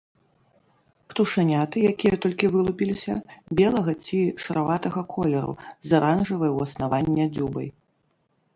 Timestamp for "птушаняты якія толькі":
1.11-2.49